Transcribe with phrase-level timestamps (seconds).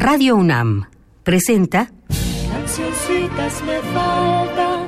[0.00, 0.86] Radio UNAM
[1.24, 1.90] presenta
[2.52, 4.86] Cancioncitas me faltan.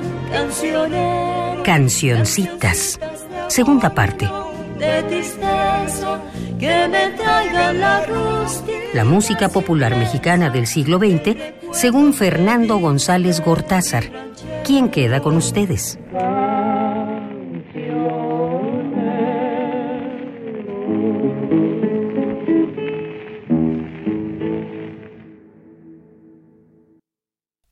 [1.65, 2.97] Cancioncitas,
[3.49, 4.29] segunda parte.
[4.79, 6.21] De tristeza,
[6.57, 8.79] que me traigan la rústica.
[8.93, 11.35] La música popular mexicana del siglo XX,
[11.73, 14.05] según Fernando González Gortázar.
[14.63, 15.99] ¿Quién queda con ustedes?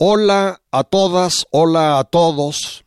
[0.02, 2.86] Hola a todas, hola a todos.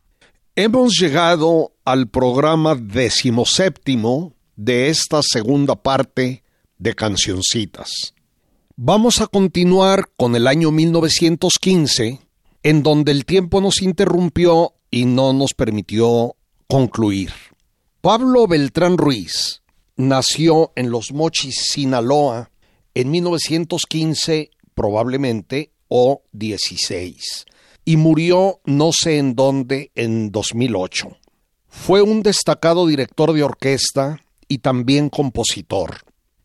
[0.55, 6.41] Hemos llegado al programa decimoséptimo de esta segunda parte
[6.79, 8.15] de Cancioncitas.
[8.75, 12.19] Vamos a continuar con el año 1915,
[12.63, 16.35] en donde el tiempo nos interrumpió y no nos permitió
[16.67, 17.31] concluir.
[18.01, 19.61] Pablo Beltrán Ruiz
[19.97, 22.49] nació en Los Mochis, Sinaloa,
[22.95, 27.45] en 1915, probablemente o 16
[27.85, 31.15] y murió no sé en dónde en 2008.
[31.67, 35.97] Fue un destacado director de orquesta y también compositor.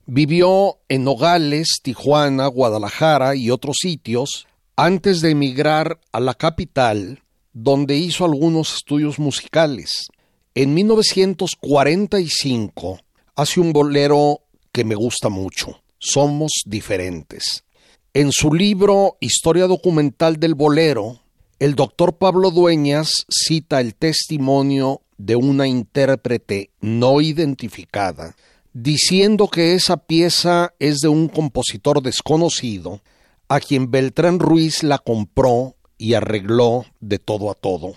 [0.05, 7.23] Vivió en Nogales, Tijuana, Guadalajara y otros sitios antes de emigrar a la capital,
[7.55, 10.09] donde hizo algunos estudios musicales.
[10.55, 13.01] En 1945
[13.35, 17.65] hace un bolero que me gusta mucho, Somos diferentes.
[18.15, 21.21] En su libro Historia documental del bolero,
[21.59, 28.35] el doctor Pablo Dueñas cita el testimonio de una intérprete no identificada,
[28.73, 33.03] diciendo que esa pieza es de un compositor desconocido,
[33.47, 37.93] a quien Beltrán Ruiz la compró y arregló de todo a todo.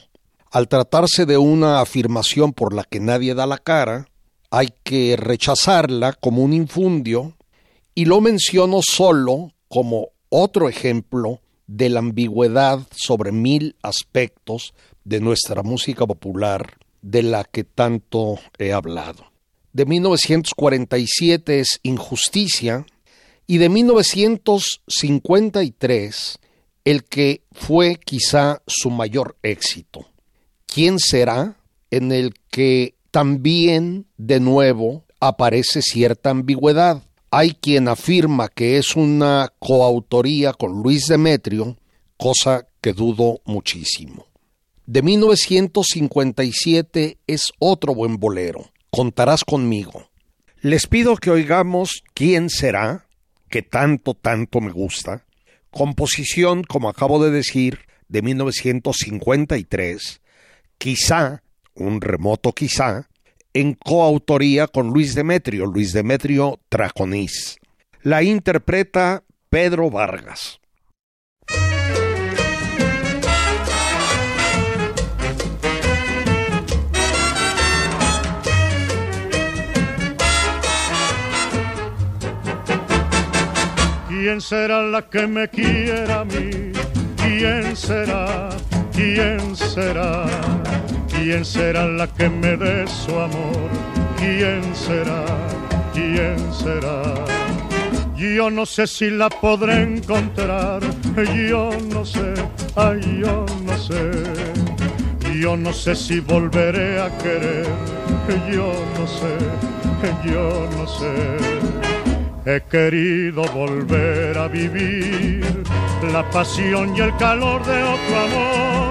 [0.51, 4.09] Al tratarse de una afirmación por la que nadie da la cara,
[4.49, 7.37] hay que rechazarla como un infundio,
[7.95, 14.73] y lo menciono solo como otro ejemplo de la ambigüedad sobre mil aspectos
[15.05, 19.31] de nuestra música popular de la que tanto he hablado.
[19.71, 22.85] De 1947 es Injusticia
[23.47, 26.39] y de 1953
[26.83, 30.05] el que fue quizá su mayor éxito.
[30.65, 31.55] ¿Quién será?
[31.91, 39.51] en el que también de nuevo aparece cierta ambigüedad hay quien afirma que es una
[39.57, 41.75] coautoría con Luis Demetrio,
[42.17, 44.27] cosa que dudo muchísimo.
[44.85, 50.09] De 1957 es otro buen bolero, Contarás conmigo.
[50.61, 53.05] Les pido que oigamos ¿Quién será?
[53.49, 55.23] que tanto, tanto me gusta.
[55.71, 60.19] Composición, como acabo de decir, de 1953,
[60.77, 61.41] quizá,
[61.73, 63.07] un remoto quizá,
[63.53, 67.57] en coautoría con Luis Demetrio, Luis Demetrio Traconís.
[68.01, 70.59] La interpreta Pedro Vargas.
[84.07, 86.71] ¿Quién será la que me quiera a mí?
[87.17, 88.49] ¿Quién será?
[88.93, 90.60] ¿Quién será?
[91.23, 93.69] ¿Quién será la que me dé su amor?
[94.17, 95.23] ¿Quién será?
[95.93, 97.03] ¿Quién será?
[98.17, 100.81] Yo no sé si la podré encontrar,
[101.47, 102.33] yo no sé,
[102.75, 104.23] ay, yo no sé.
[105.39, 107.67] Yo no sé si volveré a querer,
[108.51, 109.35] yo no sé,
[110.25, 111.13] yo no sé.
[112.47, 115.45] He querido volver a vivir
[116.11, 118.90] la pasión y el calor de otro amor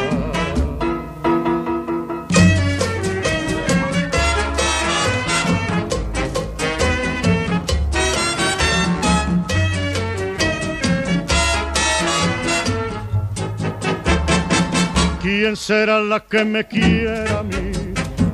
[15.41, 17.71] ¿Quién será la que me quiera a mí?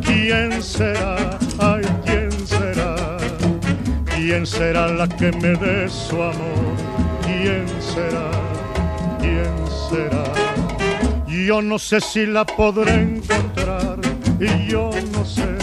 [0.05, 1.39] ¿Quién será?
[1.57, 3.17] Ay, ¿quién será?
[4.13, 6.75] ¿Quién será la que me dé su amor?
[7.23, 8.29] ¿Quién será?
[9.21, 9.55] ¿Quién
[9.89, 10.25] será?
[11.29, 13.99] Yo no sé si la podré encontrar
[14.41, 15.55] y yo no sé,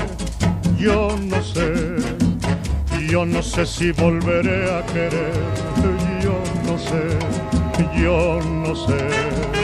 [0.78, 1.74] yo no sé,
[3.06, 5.34] yo no sé si volveré a querer,
[6.22, 9.63] yo no sé, yo no sé.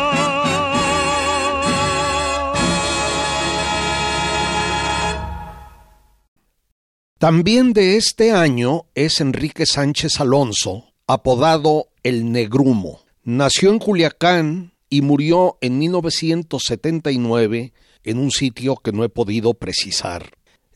[7.21, 13.01] También de este año es Enrique Sánchez Alonso, apodado El Negrumo.
[13.23, 17.73] Nació en Culiacán y murió en 1979
[18.05, 20.31] en un sitio que no he podido precisar.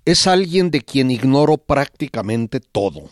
[0.05, 3.09] Es alguien de quien ignoro prácticamente todo.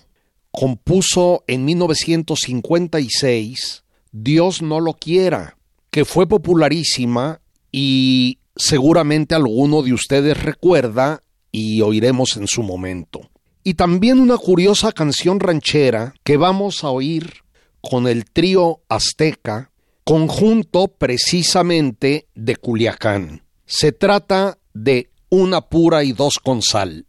[0.52, 5.58] Compuso en 1956 Dios no lo quiera,
[5.90, 7.42] que fue popularísima
[7.72, 13.30] y seguramente alguno de ustedes recuerda y oiremos en su momento.
[13.64, 17.44] Y también una curiosa canción ranchera que vamos a oír
[17.80, 19.72] con el trío azteca,
[20.04, 23.44] conjunto precisamente de Culiacán.
[23.66, 27.06] Se trata de Una pura y dos con sal.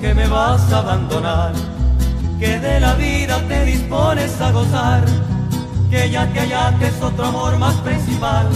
[0.00, 1.52] Que me vas a abandonar,
[2.40, 5.04] que de la vida te dispones a gozar,
[5.88, 8.48] que ya te es otro amor más principal.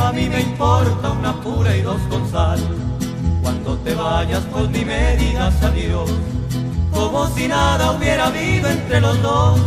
[0.00, 2.58] A mí me importa una pura y dos con sal.
[3.42, 6.10] Cuando te vayas, pues ni me digas adiós,
[6.92, 9.60] como si nada hubiera habido entre los dos.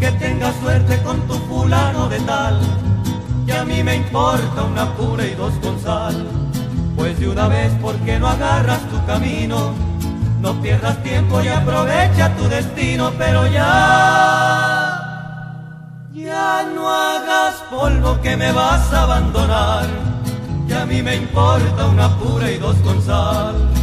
[0.00, 2.58] Que tengas suerte con tu fulano de tal,
[3.46, 6.45] que a mí me importa una pura y dos con sal.
[6.96, 9.74] Pues de una vez, ¿por qué no agarras tu camino?
[10.40, 15.00] No pierdas tiempo y aprovecha tu destino, pero ya,
[16.12, 19.86] ya no hagas polvo que me vas a abandonar.
[20.66, 23.75] Que a mí me importa una pura y dos con sal.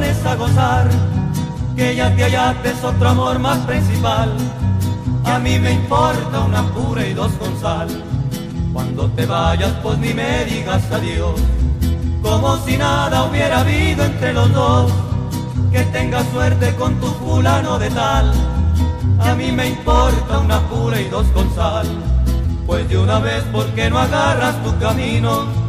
[0.00, 0.88] Te dispones a gozar,
[1.76, 4.30] que ya te hallaste otro amor más principal.
[5.24, 7.88] A mí me importa una pura y dos con sal.
[8.72, 11.40] Cuando te vayas, pues ni me digas adiós,
[12.22, 14.92] como si nada hubiera habido entre los dos.
[15.70, 18.32] Que tengas suerte con tu fulano de tal.
[19.20, 21.86] A mí me importa una pura y dos con sal.
[22.66, 25.63] Pues de una vez, ¿por qué no agarras tu camino?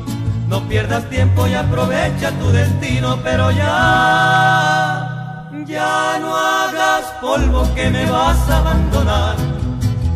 [0.47, 8.05] No pierdas tiempo y aprovecha tu destino, pero ya, ya no hagas polvo que me
[8.09, 9.35] vas a abandonar.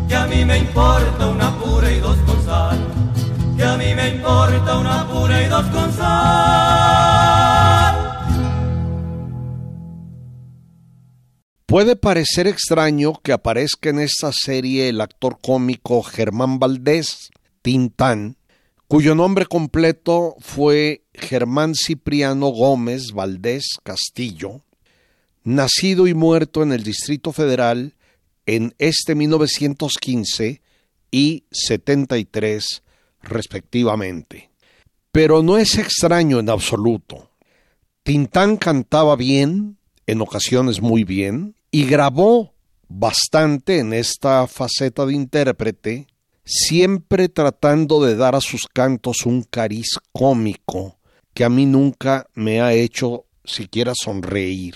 [0.07, 2.77] Que a mí me importa una pura y dos con sal.
[3.57, 7.29] Que a mí me importa una pura y dos con sal.
[11.69, 17.29] Puede parecer extraño que aparezca en esta serie el actor cómico Germán Valdés,
[17.61, 18.38] Tintán,
[18.89, 24.63] cuyo nombre completo fue Germán Cipriano Gómez Valdés Castillo,
[25.43, 27.93] nacido y muerto en el Distrito Federal
[28.47, 30.63] en este 1915
[31.11, 32.81] y 73
[33.21, 34.49] respectivamente.
[35.11, 37.29] Pero no es extraño en absoluto.
[38.01, 42.55] Tintán cantaba bien, en ocasiones muy bien, y grabó
[42.87, 46.07] bastante en esta faceta de intérprete,
[46.49, 50.97] siempre tratando de dar a sus cantos un cariz cómico
[51.33, 54.75] que a mí nunca me ha hecho siquiera sonreír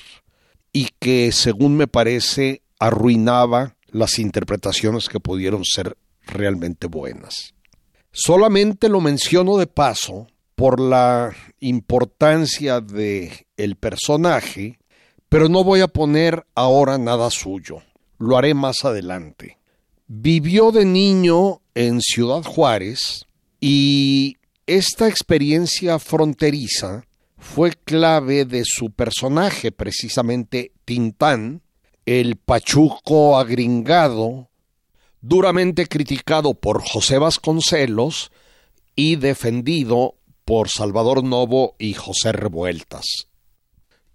[0.71, 7.53] y que, según me parece, arruinaba las interpretaciones que pudieron ser realmente buenas.
[8.11, 14.79] Solamente lo menciono de paso por la importancia de el personaje
[15.33, 17.81] pero no voy a poner ahora nada suyo,
[18.19, 19.57] lo haré más adelante.
[20.05, 23.25] Vivió de niño en Ciudad Juárez
[23.59, 27.05] y esta experiencia fronteriza
[27.37, 31.61] fue clave de su personaje, precisamente Tintán,
[32.05, 34.49] el pachuco agringado,
[35.21, 38.31] duramente criticado por José Vasconcelos
[38.95, 40.15] y defendido
[40.45, 43.05] por Salvador Novo y José Revueltas.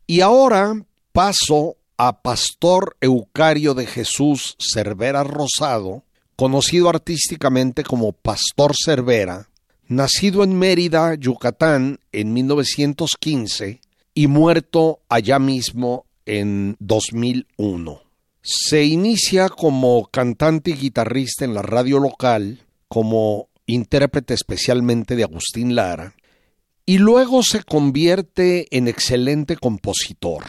[0.06, 6.04] Y ahora paso a Pastor Eucario de Jesús Cervera Rosado,
[6.38, 9.49] conocido artísticamente como Pastor Cervera,
[9.88, 13.80] nacido en Mérida, Yucatán, en 1915
[14.14, 18.02] y muerto allá mismo en 2001.
[18.40, 25.75] Se inicia como cantante y guitarrista en la radio local, como intérprete especialmente de Agustín
[25.75, 26.14] Lara,
[26.87, 30.45] y luego se convierte en excelente compositor.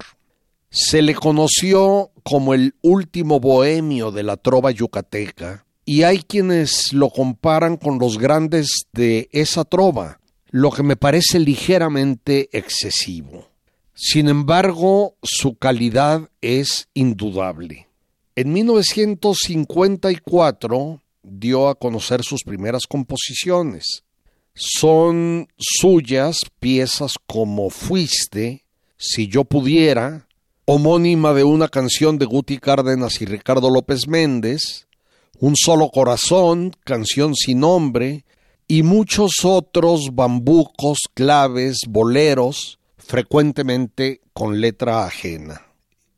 [0.69, 7.09] Se le conoció como el último bohemio de la trova yucateca, y hay quienes lo
[7.09, 10.19] comparan con los grandes de esa trova,
[10.51, 13.47] lo que me parece ligeramente excesivo.
[13.95, 17.87] Sin embargo, su calidad es indudable.
[18.35, 24.03] En 1954 dio a conocer sus primeras composiciones.
[24.53, 28.63] Son suyas piezas como Fuiste,
[28.95, 30.27] Si yo pudiera,
[30.65, 34.85] homónima de una canción de Guti Cárdenas y Ricardo López Méndez,
[35.39, 38.25] un solo corazón, canción sin nombre,
[38.67, 45.65] y muchos otros bambucos, claves, boleros, frecuentemente con letra ajena.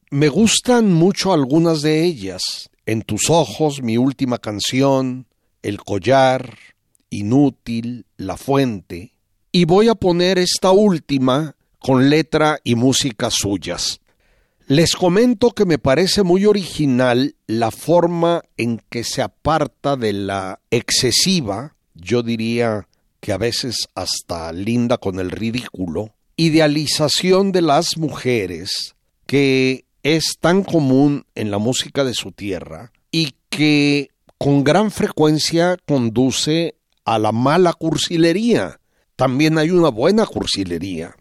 [0.09, 2.41] Me gustan mucho algunas de ellas.
[2.85, 5.27] En tus ojos, mi última canción,
[5.61, 6.57] El collar,
[7.09, 9.13] Inútil, La fuente.
[9.53, 14.00] Y voy a poner esta última con letra y música suyas.
[14.71, 20.61] Les comento que me parece muy original la forma en que se aparta de la
[20.71, 22.87] excesiva, yo diría
[23.19, 30.63] que a veces hasta linda con el ridículo, idealización de las mujeres que es tan
[30.63, 37.33] común en la música de su tierra y que con gran frecuencia conduce a la
[37.33, 38.79] mala cursilería.
[39.17, 41.13] También hay una buena cursilería.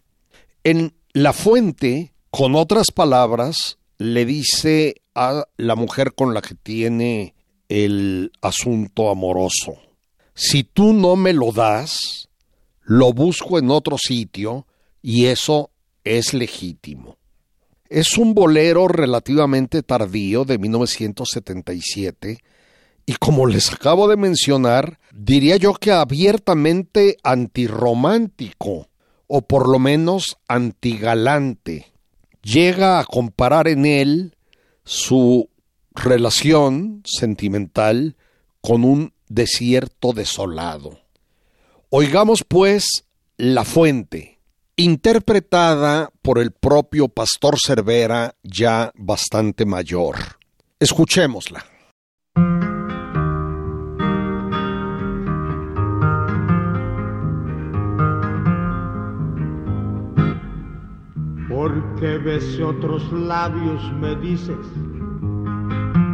[0.62, 7.34] En La Fuente con otras palabras, le dice a la mujer con la que tiene
[7.68, 9.74] el asunto amoroso,
[10.34, 12.28] si tú no me lo das,
[12.82, 14.66] lo busco en otro sitio
[15.02, 15.70] y eso
[16.04, 17.18] es legítimo.
[17.88, 22.38] Es un bolero relativamente tardío de 1977
[23.06, 28.88] y como les acabo de mencionar, diría yo que abiertamente antirromántico
[29.26, 31.92] o por lo menos antigalante
[32.42, 34.36] llega a comparar en él
[34.84, 35.48] su
[35.94, 38.16] relación sentimental
[38.60, 40.98] con un desierto desolado.
[41.90, 43.04] Oigamos pues
[43.36, 44.38] La Fuente,
[44.76, 50.16] interpretada por el propio Pastor Cervera ya bastante mayor.
[50.78, 51.69] Escuchémosla.
[62.00, 64.56] Porque bese otros labios me dices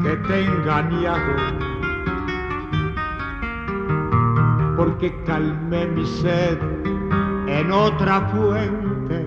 [0.03, 1.37] que te he engañado,
[4.77, 6.59] porque calmé mi sed
[7.47, 9.27] en otra fuente.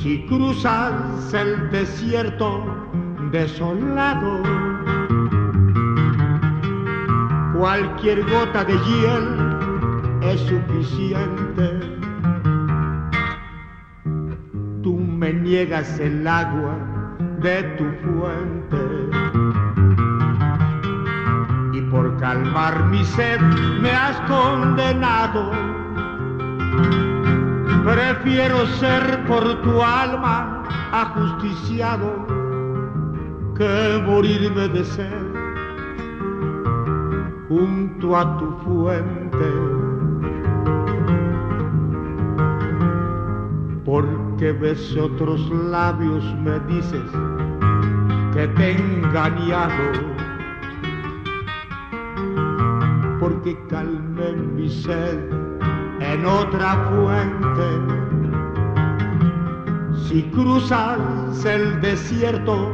[0.00, 2.64] Si cruzas el desierto
[3.32, 4.42] desolado,
[7.58, 11.79] cualquier gota de hiel es suficiente
[15.50, 16.76] me niegas el agua
[17.40, 18.82] de tu fuente.
[21.72, 23.40] Y por calmar mi sed
[23.80, 25.50] me has condenado.
[27.84, 32.26] Prefiero ser por tu alma ajusticiado
[33.56, 35.32] que morirme de sed
[37.48, 39.80] junto a tu fuente.
[44.40, 47.02] Porque ves otros labios me dices
[48.32, 49.74] que te he engañado,
[53.20, 55.18] porque calmé mi sed
[56.00, 57.68] en otra fuente.
[60.08, 62.72] Si cruzas el desierto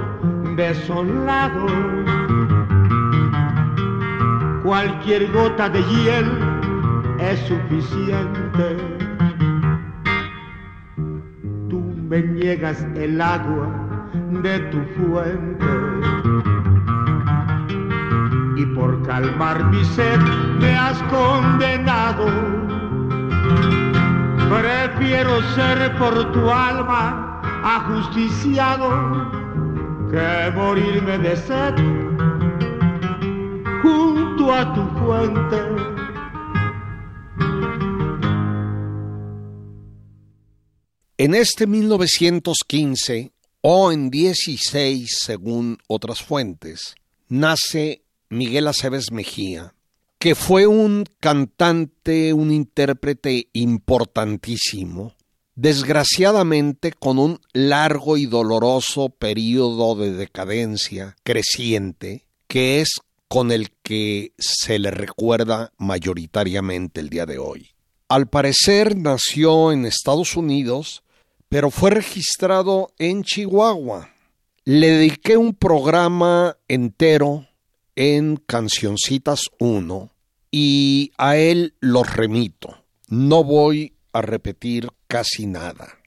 [0.55, 1.67] desolado,
[4.63, 6.31] cualquier gota de hiel
[7.19, 8.96] es suficiente
[12.17, 13.69] me niegas el agua
[14.43, 15.67] de tu fuente.
[18.57, 20.19] Y por calmar mi sed
[20.61, 22.27] me has condenado.
[24.49, 28.89] Prefiero ser por tu alma ajusticiado
[30.11, 31.75] que morirme de sed
[33.83, 36.06] junto a tu fuente
[41.19, 43.33] En este 1915,
[43.63, 46.95] o en 16 según otras fuentes,
[47.29, 49.75] nace Miguel Aceves Mejía,
[50.19, 55.15] que fue un cantante, un intérprete importantísimo,
[55.55, 62.91] desgraciadamente con un largo y doloroso periodo de decadencia creciente, que es
[63.27, 67.71] con el que se le recuerda mayoritariamente el día de hoy.
[68.09, 71.03] Al parecer nació en Estados Unidos,
[71.49, 74.11] pero fue registrado en Chihuahua.
[74.65, 77.47] Le dediqué un programa entero
[77.95, 80.11] en Cancioncitas 1
[80.50, 82.85] y a él los remito.
[83.09, 85.99] No voy a repetir casi nada.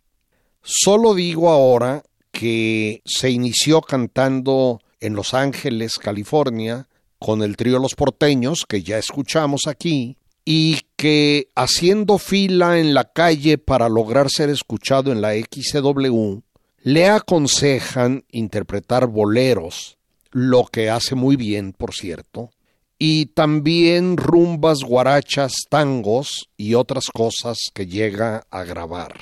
[0.61, 7.95] Solo digo ahora que se inició cantando en Los Ángeles, California, con el trío Los
[7.95, 14.49] Porteños, que ya escuchamos aquí, y que haciendo fila en la calle para lograr ser
[14.49, 16.39] escuchado en la XW,
[16.83, 19.97] le aconsejan interpretar boleros,
[20.31, 22.49] lo que hace muy bien, por cierto,
[22.97, 29.13] y también rumbas, guarachas, tangos y otras cosas que llega a grabar.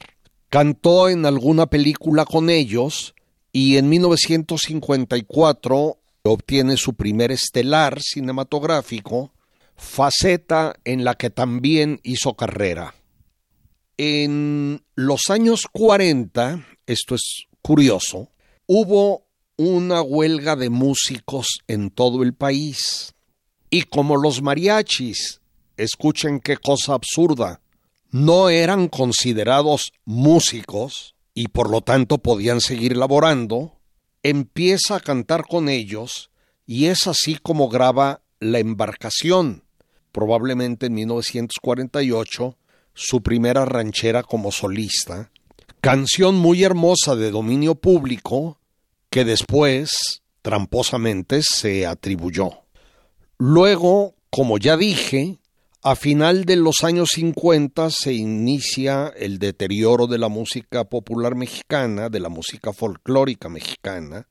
[0.50, 3.13] Cantó en alguna película con ellos
[3.51, 9.31] y en 1954 obtiene su primer estelar cinematográfico,
[9.77, 12.96] faceta en la que también hizo carrera.
[13.98, 18.31] En los años 40, esto es curioso,
[18.65, 23.13] hubo una huelga de músicos en todo el país.
[23.69, 25.41] Y como los mariachis,
[25.77, 27.62] escuchen qué cosa absurda,
[28.12, 33.79] no eran considerados músicos y por lo tanto podían seguir laborando,
[34.24, 36.31] empieza a cantar con ellos
[36.65, 39.63] y es así como graba La embarcación,
[40.17, 42.57] probablemente en 1948,
[42.95, 45.29] su primera ranchera como solista,
[45.79, 48.59] canción muy hermosa de dominio público
[49.12, 52.63] que después tramposamente se atribuyó.
[53.38, 55.38] Luego, como ya dije,
[55.83, 62.09] a final de los años 50 se inicia el deterioro de la música popular mexicana,
[62.09, 64.27] de la música folclórica mexicana,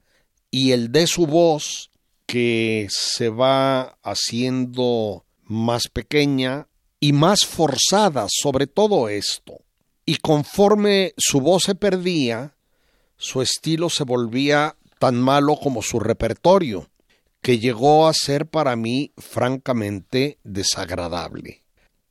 [0.51, 1.92] y el de su voz
[2.27, 6.68] que se va haciendo más pequeña
[7.00, 9.59] y más forzada sobre todo esto.
[10.04, 12.54] Y conforme su voz se perdía,
[13.16, 16.88] su estilo se volvía tan malo como su repertorio,
[17.42, 21.62] que llegó a ser para mí francamente desagradable.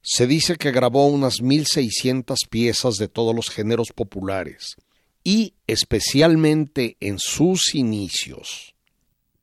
[0.01, 4.75] Se dice que grabó unas 1600 piezas de todos los géneros populares,
[5.23, 8.74] y especialmente en sus inicios.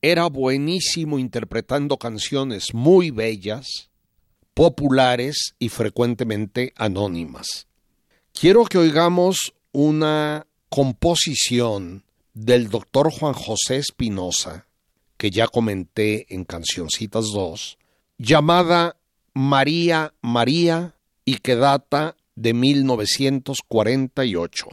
[0.04, 3.88] Era buenísimo interpretando canciones muy bellas,
[4.52, 7.68] populares y frecuentemente anónimas.
[8.32, 12.02] Quiero que oigamos una composición
[12.34, 14.66] del doctor Juan José Espinosa,
[15.16, 17.78] que ya comenté en Cancioncitas 2,
[18.18, 18.96] llamada
[19.34, 24.66] María María y que data de 1948.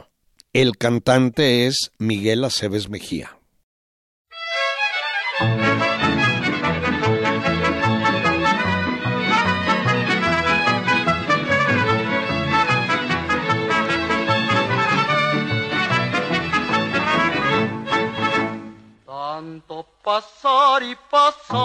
[0.54, 3.39] El cantante es Miguel Aceves Mejía.
[19.06, 21.60] Tanto pasar y pasar,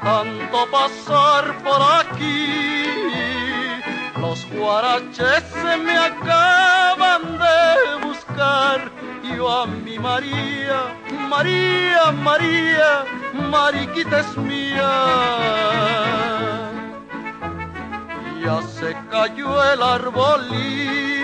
[0.00, 2.84] tanto pasar por aquí
[4.34, 8.90] los guaraches se me acaban de buscar.
[9.22, 10.96] Yo a mi María,
[11.28, 13.04] María, María,
[13.50, 14.92] Mariquita es mía.
[18.42, 21.14] Ya se cayó el arbolito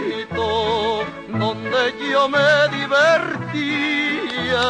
[1.29, 4.63] donde yo me divertía,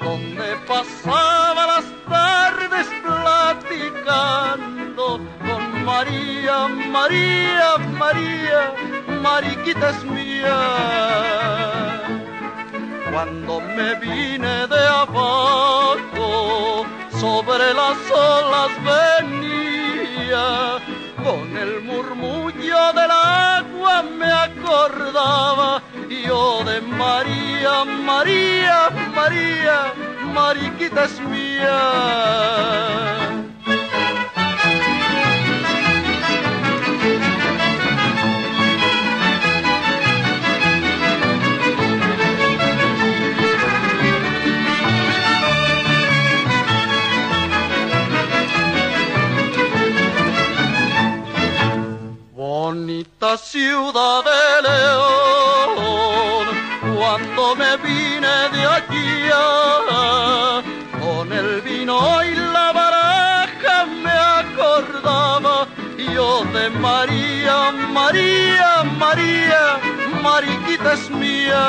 [0.00, 4.40] donde pasaba las tardes platicando
[5.84, 8.74] María, María, María,
[9.22, 11.79] Mariquita es mía.
[13.12, 15.96] Cuando me vine de abajo,
[17.20, 20.78] sobre las olas venía,
[21.24, 29.92] con el murmullo del agua me acordaba yo de María, María, María,
[30.32, 33.19] Mariquita es mía.
[53.00, 56.46] Bonita ciudad de León,
[56.96, 59.30] cuando me vine de aquí,
[61.00, 64.10] con el vino y la baraja me
[66.70, 69.80] María, María, María,
[70.22, 71.68] Mariquita es mía.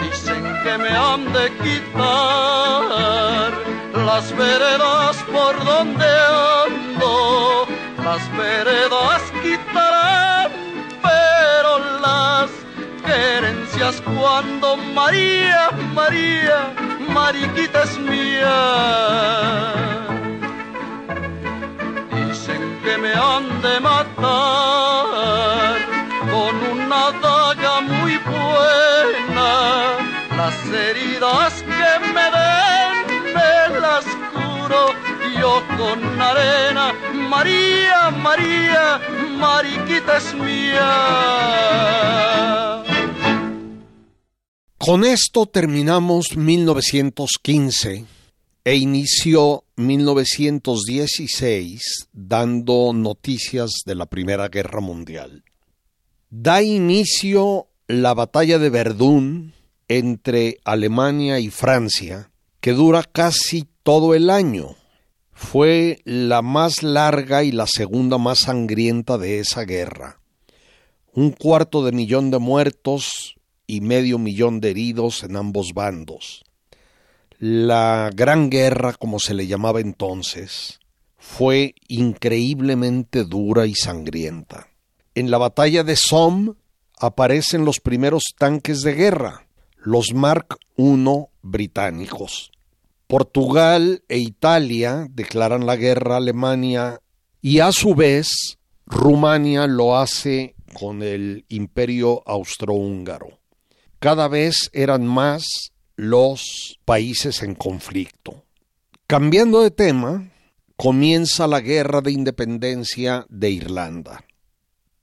[0.00, 3.52] Dicen que me han de quitar
[4.06, 6.06] las veredas por donde
[6.64, 6.79] ando,
[8.10, 10.50] las veredas quitarán,
[11.00, 11.72] pero
[12.06, 12.50] las
[13.06, 16.58] querencias cuando María, María,
[17.14, 18.58] Mariquita es mía
[22.84, 24.16] que me han de matar
[26.32, 29.50] con una daga muy buena.
[30.36, 32.94] Las heridas que me den
[33.36, 33.52] me
[33.84, 34.82] las curo
[35.38, 36.86] yo con arena.
[37.30, 39.00] María, María,
[39.38, 40.82] Mariquita es mía.
[44.76, 48.04] Con esto terminamos 1915
[48.64, 55.44] e inició 1916 dando noticias de la Primera Guerra Mundial.
[56.30, 59.54] Da inicio la batalla de Verdún
[59.86, 64.79] entre Alemania y Francia, que dura casi todo el año.
[65.40, 70.20] Fue la más larga y la segunda más sangrienta de esa guerra.
[71.12, 73.34] Un cuarto de millón de muertos
[73.66, 76.44] y medio millón de heridos en ambos bandos.
[77.38, 80.78] La Gran Guerra, como se le llamaba entonces,
[81.16, 84.68] fue increíblemente dura y sangrienta.
[85.16, 86.52] En la batalla de Somme
[86.96, 89.48] aparecen los primeros tanques de guerra,
[89.78, 91.02] los Mark I
[91.42, 92.52] británicos.
[93.10, 97.00] Portugal e Italia declaran la guerra a Alemania
[97.42, 103.40] y a su vez Rumania lo hace con el imperio austrohúngaro.
[103.98, 108.44] Cada vez eran más los países en conflicto.
[109.08, 110.30] Cambiando de tema,
[110.76, 114.24] comienza la guerra de independencia de Irlanda.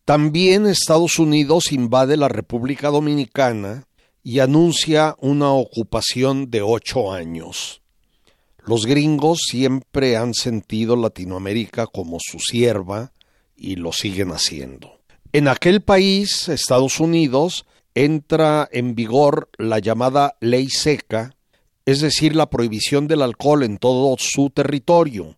[0.06, 3.86] También Estados Unidos invade la República Dominicana
[4.24, 7.82] y anuncia una ocupación de ocho años.
[8.68, 13.14] Los gringos siempre han sentido Latinoamérica como su sierva
[13.56, 15.00] y lo siguen haciendo.
[15.32, 21.34] En aquel país, Estados Unidos, entra en vigor la llamada ley seca,
[21.86, 25.38] es decir, la prohibición del alcohol en todo su territorio.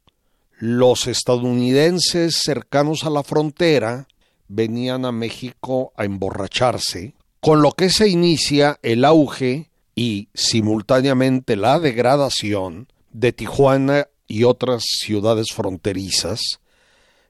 [0.57, 4.07] Los estadounidenses cercanos a la frontera
[4.47, 11.79] venían a México a emborracharse, con lo que se inicia el auge y simultáneamente la
[11.79, 16.59] degradación de Tijuana y otras ciudades fronterizas,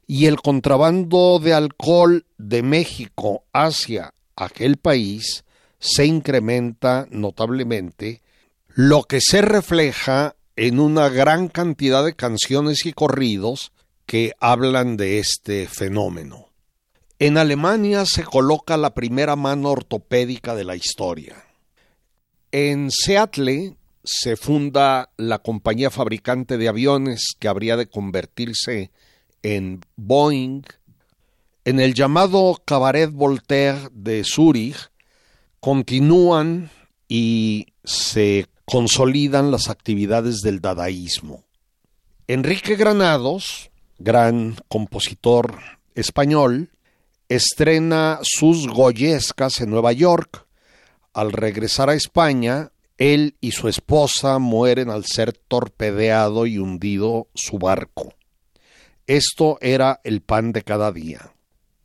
[0.08, 5.44] y el contrabando de alcohol de México hacia aquel país
[5.80, 8.22] se incrementa notablemente,
[8.68, 13.72] lo que se refleja en una gran cantidad de canciones y corridos
[14.06, 16.50] que hablan de este fenómeno.
[17.20, 21.36] En Alemania se coloca la primera mano ortopédica de la historia.
[22.52, 23.76] En Seattle
[24.12, 28.92] se funda la compañía fabricante de aviones que habría de convertirse
[29.44, 30.64] en Boeing
[31.70, 34.90] en el llamado Cabaret Voltaire de Zúrich
[35.60, 36.72] continúan
[37.08, 41.44] y se consolidan las actividades del dadaísmo.
[42.28, 43.70] Enrique Granados,
[44.00, 45.60] gran compositor
[45.94, 46.72] español,
[47.28, 50.48] estrena sus Goyescas en Nueva York.
[51.14, 57.58] Al regresar a España, él y su esposa mueren al ser torpedeado y hundido su
[57.58, 58.14] barco.
[59.08, 61.34] Esto era el pan de cada día.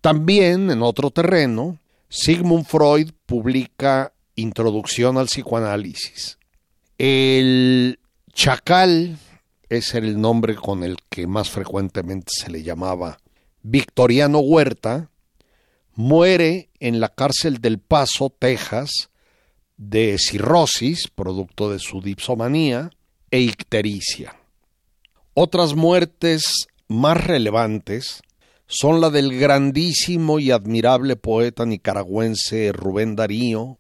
[0.03, 1.79] También, en otro terreno,
[2.11, 6.39] Sigmund Freud publica Introducción al psicoanálisis.
[6.99, 8.01] El
[8.33, 9.17] chacal
[9.69, 13.19] es el nombre con el que más frecuentemente se le llamaba
[13.63, 15.09] Victoriano Huerta,
[15.95, 19.09] muere en la cárcel del Paso, Texas,
[19.77, 22.91] de cirrosis, producto de su dipsomanía,
[23.31, 24.37] e ictericia.
[25.35, 26.45] Otras muertes
[26.87, 28.23] más relevantes
[28.67, 33.79] son la del grandísimo y admirable poeta nicaragüense Rubén Darío,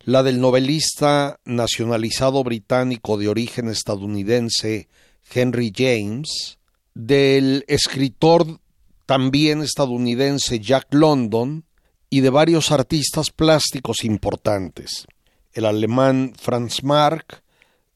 [0.00, 4.88] la del novelista nacionalizado británico de origen estadounidense
[5.32, 6.58] Henry James,
[6.94, 8.60] del escritor
[9.06, 11.64] también estadounidense Jack London
[12.14, 15.08] y de varios artistas plásticos importantes,
[15.52, 17.42] el alemán Franz Marc,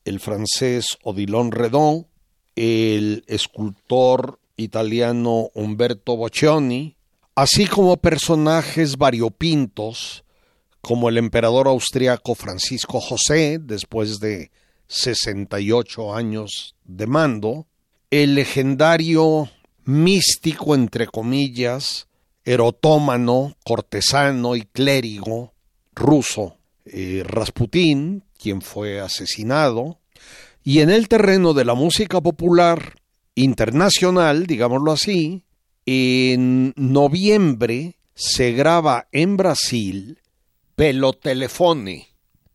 [0.05, 2.09] el francés Odilon Redon,
[2.57, 6.97] el escultor italiano Umberto Boccioni,
[7.37, 10.25] así como personajes variopintos
[10.81, 14.51] como el emperador austriaco Francisco José, después de
[14.89, 17.69] 68 años de mando,
[18.11, 19.49] el legendario
[19.85, 22.08] místico, entre comillas,
[22.49, 25.53] erotómano, cortesano y clérigo
[25.95, 26.57] ruso,
[26.87, 29.99] eh, Rasputín, quien fue asesinado,
[30.65, 33.03] y en el terreno de la música popular
[33.35, 35.45] internacional, digámoslo así,
[35.85, 40.19] en noviembre se graba en Brasil
[40.75, 42.09] Pelotelefone,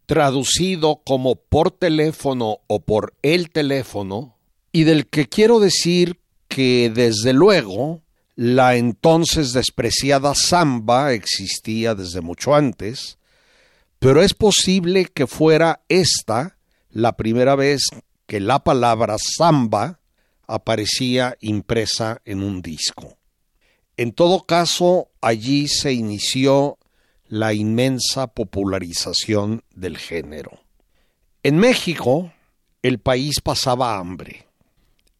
[0.07, 4.37] traducido como por teléfono o por el teléfono,
[4.71, 8.01] y del que quiero decir que desde luego
[8.35, 13.17] la entonces despreciada samba existía desde mucho antes,
[13.99, 16.57] pero es posible que fuera esta
[16.89, 17.83] la primera vez
[18.25, 19.99] que la palabra samba
[20.47, 23.17] aparecía impresa en un disco.
[23.97, 26.79] En todo caso, allí se inició
[27.27, 30.59] la inmensa popularización del género.
[31.43, 32.31] En México,
[32.81, 34.47] el país pasaba hambre.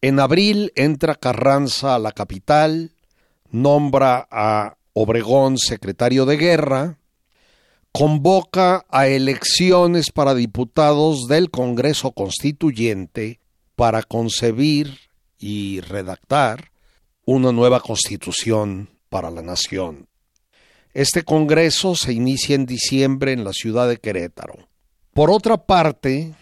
[0.00, 2.93] En abril entra Carranza a la capital,
[3.54, 6.98] nombra a Obregón secretario de guerra,
[7.92, 13.38] convoca a elecciones para diputados del Congreso Constituyente
[13.76, 14.98] para concebir
[15.38, 16.72] y redactar
[17.24, 20.08] una nueva constitución para la nación.
[20.92, 24.68] Este Congreso se inicia en diciembre en la ciudad de Querétaro.
[25.12, 26.34] Por otra parte,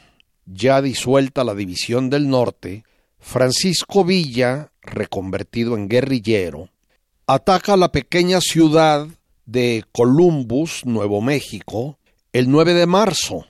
[0.47, 2.85] ya disuelta la División del Norte,
[3.19, 6.72] Francisco Villa, reconvertido en guerrillero,
[7.35, 9.09] ataca la pequeña ciudad
[9.47, 11.99] de Columbus, Nuevo México,
[12.35, 13.47] el 9 de marzo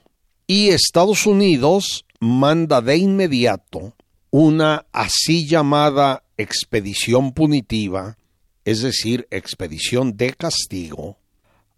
[0.47, 3.93] y Estados Unidos manda de inmediato
[4.29, 8.17] una así llamada expedición punitiva,
[8.63, 11.17] es decir, expedición de castigo,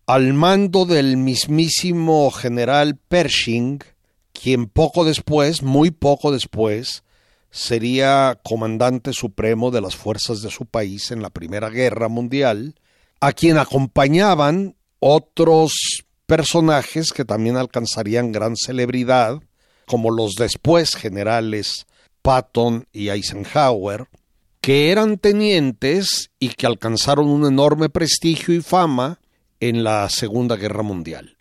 [0.05, 3.79] al mando del mismísimo general Pershing,
[4.31, 7.03] quien poco después, muy poco después,
[7.55, 12.75] sería comandante supremo de las fuerzas de su país en la Primera Guerra Mundial
[13.21, 15.71] a quien acompañaban otros
[16.25, 19.41] personajes que también alcanzarían gran celebridad,
[19.87, 21.85] como los después generales
[22.21, 24.09] Patton y Eisenhower,
[24.59, 29.21] que eran tenientes y que alcanzaron un enorme prestigio y fama
[29.61, 31.37] en la Segunda Guerra Mundial.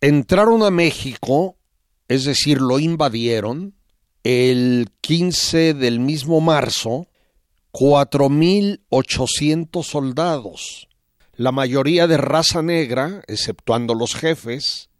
[0.00, 1.56] Entraron a México,
[2.08, 3.74] es decir, lo invadieron,
[4.24, 7.06] el 15 del mismo marzo,
[7.72, 10.88] 4.800 soldados,
[11.34, 14.90] la mayoría de raza negra, exceptuando los jefes,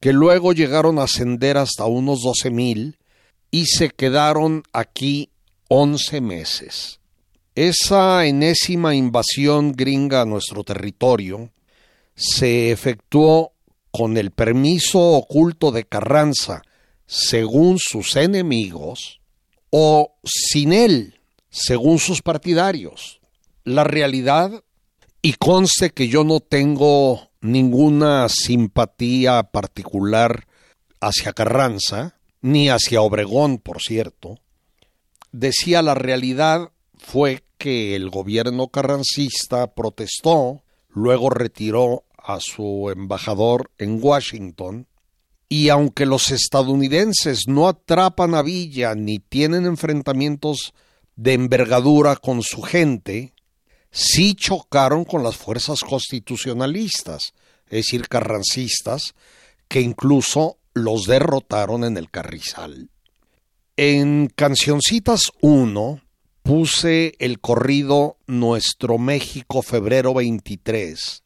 [0.00, 2.98] que luego llegaron a ascender hasta unos doce mil
[3.50, 5.30] y se quedaron aquí
[5.68, 6.98] once meses.
[7.54, 11.52] Esa enésima invasión gringa a nuestro territorio
[12.16, 13.52] se efectuó
[13.92, 16.63] con el permiso oculto de Carranza,
[17.06, 19.20] según sus enemigos,
[19.70, 23.20] o sin él, según sus partidarios.
[23.64, 24.62] La realidad
[25.22, 30.46] y conste que yo no tengo ninguna simpatía particular
[31.00, 34.38] hacia Carranza, ni hacia Obregón, por cierto.
[35.32, 43.98] Decía la realidad fue que el gobierno carrancista protestó, luego retiró a su embajador en
[44.02, 44.86] Washington,
[45.56, 50.74] y aunque los estadounidenses no atrapan a Villa ni tienen enfrentamientos
[51.14, 53.34] de envergadura con su gente,
[53.92, 57.34] sí chocaron con las fuerzas constitucionalistas,
[57.66, 59.14] es decir, carrancistas,
[59.68, 62.90] que incluso los derrotaron en el Carrizal.
[63.76, 66.00] En Cancioncitas 1
[66.42, 71.22] puse el corrido Nuestro México Febrero 23,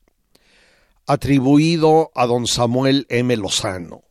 [1.06, 3.34] atribuido a don Samuel M.
[3.34, 4.02] Lozano.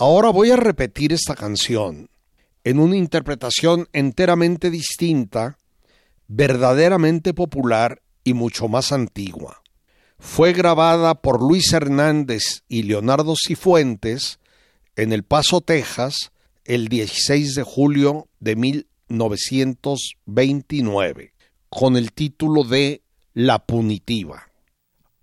[0.00, 2.08] Ahora voy a repetir esta canción
[2.62, 5.58] en una interpretación enteramente distinta
[6.28, 9.60] verdaderamente popular y mucho más antigua.
[10.20, 14.38] Fue grabada por Luis Hernández y Leonardo Cifuentes
[14.94, 16.30] en El Paso, Texas,
[16.64, 21.32] el 16 de julio de 1929,
[21.68, 23.02] con el título de
[23.34, 24.48] La Punitiva.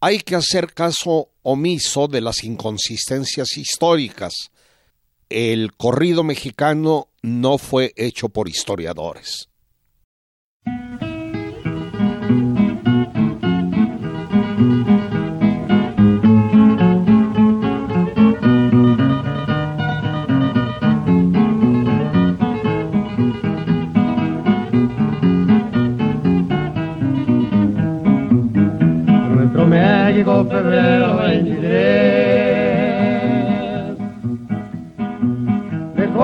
[0.02, 4.52] Hay que hacer caso omiso de las inconsistencias históricas.
[5.30, 9.50] El corrido mexicano no fue hecho por historiadores.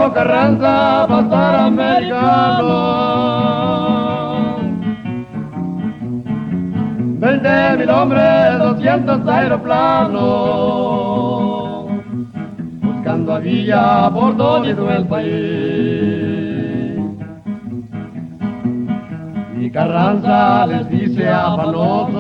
[0.10, 3.22] Carranza pasar americano
[7.22, 10.20] Veinte mil hombres, doscientos aeroplanos,
[12.82, 15.32] buscando a Villa por todo el país.
[19.60, 22.18] Y Carranza les dice afanoso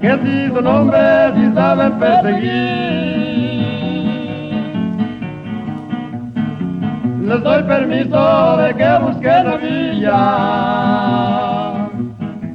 [0.00, 3.23] que si su nombre si perseguir,
[7.24, 10.20] les doy permiso de que busquen a Villa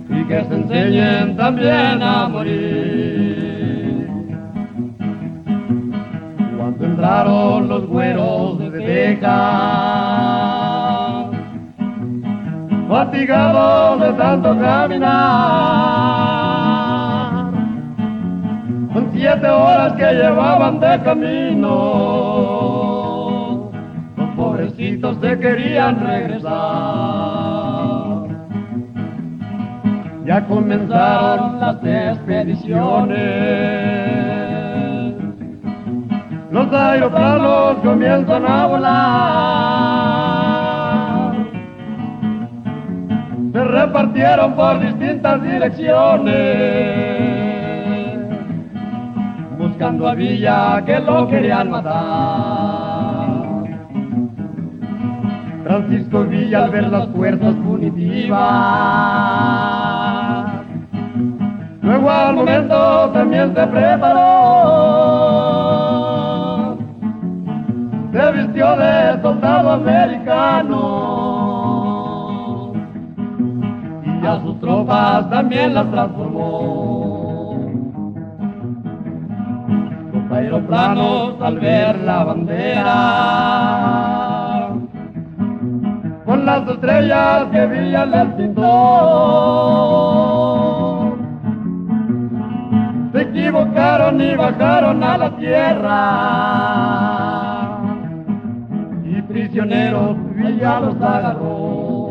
[0.10, 4.08] y que se enseñen también a morir.
[6.55, 9.29] Cuando entraron los güeros de Texas,
[12.88, 15.10] fatigados de tanto caminar,
[18.93, 22.28] con siete horas que llevaban de camino
[24.79, 26.49] se querían regresar.
[30.25, 33.19] Ya comenzaron las expediciones.
[36.51, 38.99] Los aeroplanos comienzan a volar.
[43.51, 46.35] Se repartieron por distintas direcciones,
[49.57, 52.88] buscando a Villa que lo querían matar.
[55.69, 58.39] Francisco Villa al ver las fuerzas punitivas.
[61.84, 64.19] Luego al momento también se preparó.
[68.12, 70.73] Se vistió de soldado americano.
[74.23, 77.53] Y a sus tropas también las transformó.
[80.13, 84.28] Los aeroplanos al ver la bandera
[86.49, 88.65] las estrellas que brillan el pintó.
[93.12, 95.99] Se equivocaron y bajaron a la tierra.
[99.03, 102.09] Y prisioneros Villa los agarró.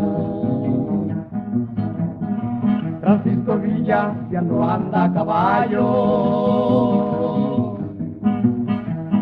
[3.01, 5.85] Francisco Villa ya no anda a caballo.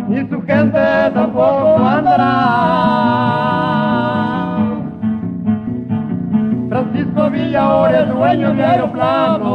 [0.09, 3.86] Ni su gente tampoco andará
[7.07, 9.53] Francisco Villa ahora es dueño de aeroplano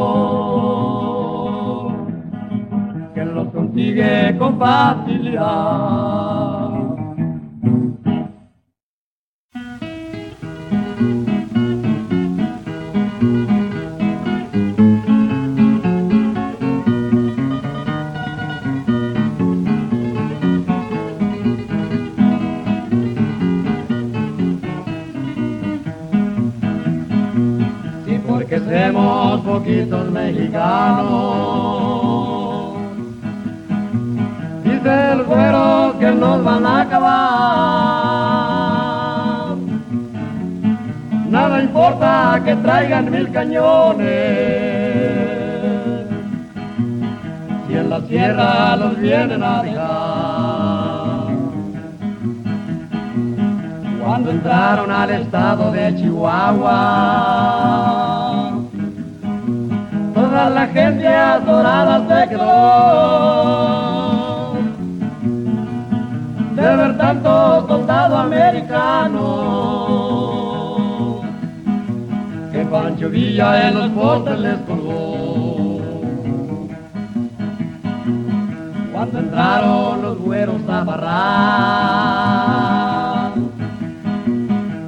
[3.14, 6.02] que los consigue con facilidad.
[29.92, 31.12] Poquitos mexicanos.
[34.64, 37.22] Dice el güero que nos van a acabar.
[41.30, 44.10] Nada importa que traigan mil cañones.
[47.68, 49.92] Si en la sierra los vienen a dejar.
[54.04, 58.01] Cuando entraron al estado de Chihuahua
[60.32, 63.52] la gente adorada se quedó
[66.56, 69.20] de ver tanto soldado americano
[72.52, 75.82] que Pancho Villa en los postes les colgó.
[78.94, 81.72] Cuando entraron los güeros a barrar,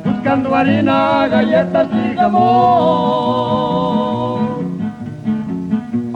[0.05, 3.52] buscando harina, galletas y jamón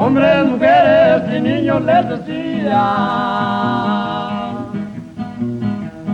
[0.08, 2.82] hombres, mujeres y niños les decía.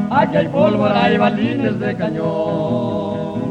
[0.10, 3.44] Aquí hay pólvora y balines de cañón.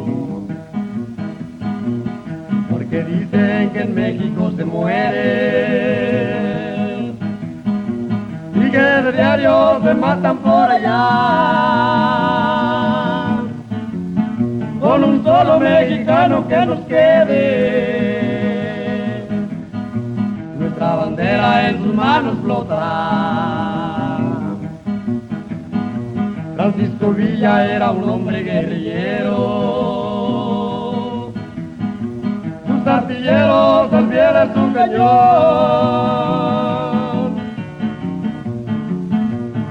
[2.71, 5.23] Porque dicen que en México se muere.
[8.55, 10.99] Y que de diario se matan por allá.
[14.81, 18.12] Con un solo mexicano que nos quede
[21.23, 24.19] bandera en sus manos flotará.
[26.57, 29.33] Francisco Villa era un hombre guerrillero,
[32.67, 35.03] sus artilleros al su cañón,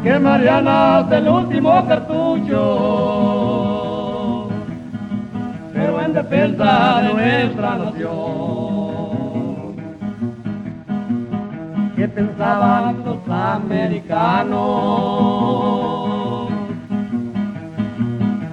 [0.03, 2.57] que Mariana el último cartucho,
[5.73, 7.77] pero en defensa de nuestra
[12.13, 14.61] pensaban los americanos?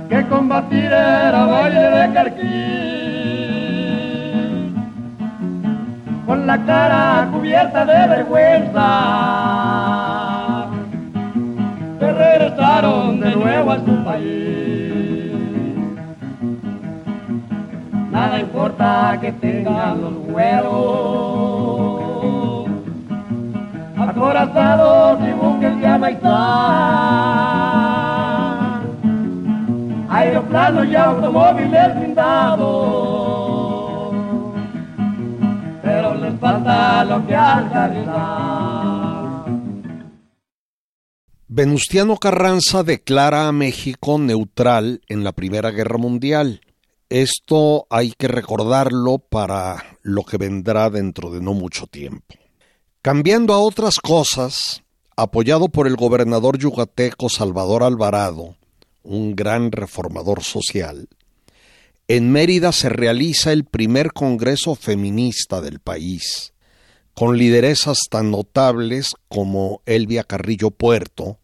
[0.09, 2.49] Que combatir era baile de carquín,
[6.27, 8.89] con la cara cubierta de vergüenza,
[11.99, 15.33] se regresaron de nuevo a su país.
[18.11, 21.58] Nada importa que tengan los huevos
[24.19, 26.29] acorazados y buques de amistad,
[30.11, 32.67] aeroplanos y automóviles blindados,
[35.83, 38.59] pero les falta lo que alcanzar.
[41.47, 46.61] Venustiano Carranza declara a México neutral en la Primera Guerra Mundial.
[47.09, 52.35] Esto hay que recordarlo para lo que vendrá dentro de no mucho tiempo.
[53.09, 54.83] Cambiando a otras cosas,
[55.17, 58.57] apoyado por el gobernador yucateco Salvador Alvarado,
[59.03, 61.09] un gran reformador social,
[62.07, 66.53] en Mérida se realiza el primer Congreso Feminista del país,
[67.15, 71.39] con lideresas tan notables como Elvia Carrillo Puerto,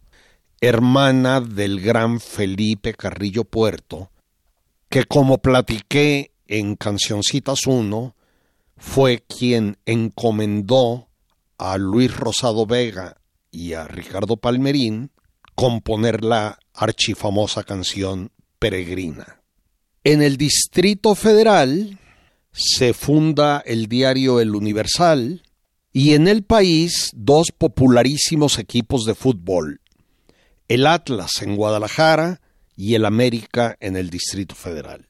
[0.61, 4.11] hermana del gran Felipe Carrillo Puerto,
[4.91, 8.15] que como platiqué en Cancioncitas 1,
[8.77, 11.09] fue quien encomendó
[11.59, 13.17] a Luis Rosado Vega
[13.51, 15.11] y a Ricardo Palmerín
[15.55, 19.43] componer la archifamosa canción Peregrina.
[20.03, 21.99] En el Distrito Federal
[22.53, 25.43] se funda el diario El Universal
[25.93, 29.81] y en el país dos popularísimos equipos de fútbol,
[30.69, 32.41] el Atlas en Guadalajara
[32.77, 35.07] y el América en el Distrito Federal.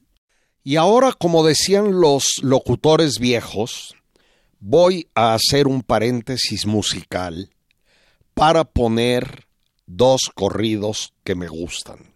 [0.63, 3.95] Y ahora, como decían los locutores viejos,
[4.59, 7.49] voy a hacer un paréntesis musical
[8.33, 9.47] para poner
[9.87, 12.15] dos corridos que me gustan.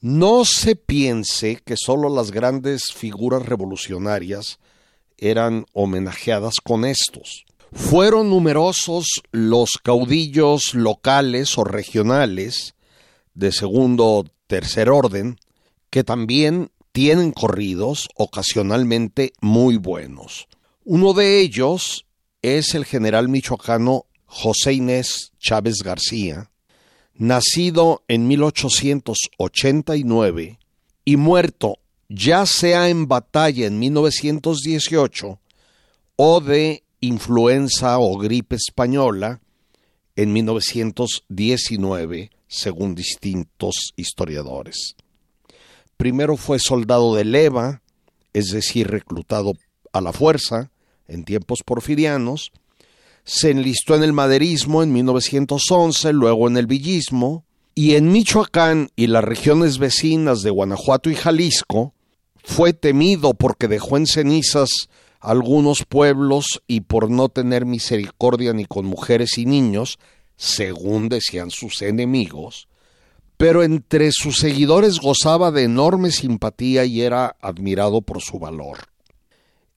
[0.00, 4.58] No se piense que solo las grandes figuras revolucionarias
[5.18, 7.44] eran homenajeadas con estos.
[7.72, 12.74] Fueron numerosos los caudillos locales o regionales
[13.34, 15.38] de segundo o tercer orden
[15.90, 20.48] que también tienen corridos ocasionalmente muy buenos.
[20.92, 22.04] Uno de ellos
[22.42, 26.50] es el general michoacano José Inés Chávez García,
[27.14, 30.58] nacido en 1889
[31.04, 31.78] y muerto
[32.08, 35.38] ya sea en batalla en 1918
[36.16, 39.40] o de influenza o gripe española
[40.16, 44.96] en 1919, según distintos historiadores.
[45.96, 47.80] Primero fue soldado de leva,
[48.32, 49.52] es decir, reclutado
[49.92, 50.72] a la fuerza
[51.10, 52.52] en tiempos porfirianos,
[53.24, 57.44] se enlistó en el maderismo en 1911, luego en el villismo,
[57.74, 61.94] y en Michoacán y las regiones vecinas de Guanajuato y Jalisco,
[62.42, 64.88] fue temido porque dejó en cenizas
[65.20, 69.98] algunos pueblos y por no tener misericordia ni con mujeres y niños,
[70.36, 72.68] según decían sus enemigos,
[73.36, 78.89] pero entre sus seguidores gozaba de enorme simpatía y era admirado por su valor.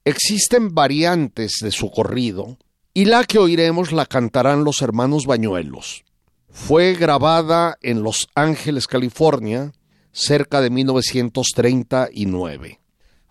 [0.06, 2.58] Existen variantes de su corrido
[2.92, 6.04] y la que oiremos la cantarán los hermanos Bañuelos.
[6.50, 9.72] Fue grabada en Los Ángeles, California,
[10.12, 12.80] cerca de 1939.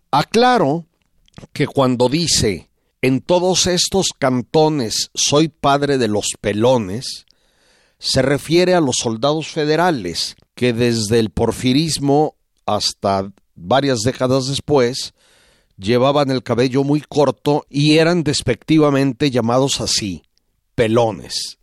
[0.10, 0.88] Aclaro
[1.54, 2.72] que cuando dice
[3.04, 7.28] en todos estos cantones soy padre de los pelones,
[8.00, 15.14] se refiere a los soldados federales que desde el porfirismo hasta varias décadas después
[15.78, 20.24] llevaban el cabello muy corto y eran despectivamente llamados así,
[20.76, 21.58] pelones.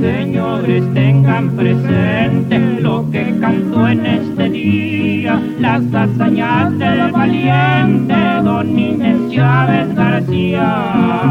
[0.00, 9.32] Señores, tengan presente lo que cantó en este día, las hazañas del valiente don Inés
[9.32, 11.24] Chávez García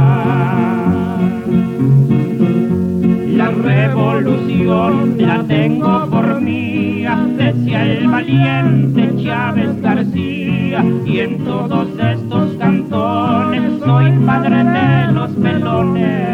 [3.94, 13.80] revolución la tengo por mía, decía el valiente Chávez García, y en todos estos cantones
[13.86, 16.34] soy padre de los pelones.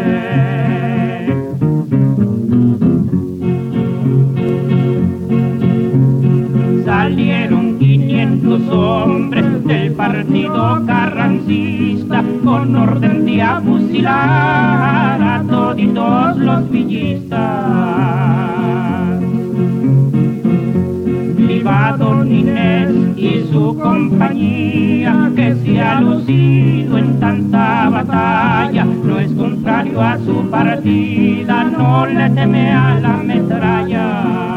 [6.86, 14.69] Salieron 500 hombres del partido carrancista con orden de fusilar
[25.34, 32.30] que se ha lucido en tanta batalla, no es contrario a su partida, no le
[32.30, 34.50] teme a la metralla.